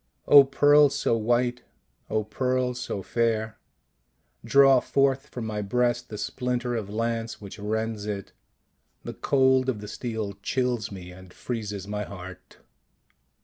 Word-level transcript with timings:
"O 0.37 0.43
Pearl 0.43 0.89
so 0.89 1.15
white, 1.15 1.61
O 2.09 2.23
Pearl 2.23 2.73
so 2.73 3.03
fair, 3.03 3.59
draw 4.43 4.79
forth 4.79 5.27
from 5.27 5.45
my 5.45 5.61
breast 5.61 6.09
the 6.09 6.17
splinter 6.17 6.73
of 6.75 6.89
lance 6.89 7.39
which 7.39 7.59
rends 7.59 8.07
it. 8.07 8.31
The 9.03 9.13
cold 9.13 9.69
of 9.69 9.79
the 9.79 9.87
steel 9.87 10.39
chills 10.41 10.91
me 10.91 11.11
and 11.11 11.31
freezes 11.31 11.87
my 11.87 12.03
heart." 12.03 12.57